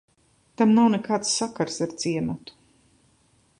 [0.61, 2.59] Tam nav nekāds sakars ar ciematu.